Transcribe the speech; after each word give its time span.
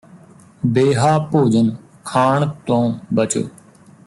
ਬੇਹਾ 0.65 1.17
ਭੋਜਨ 1.31 1.69
ਖਾਣ 2.05 2.49
ਤੋਂ 2.67 2.81
ਬਚੋ 3.13 3.41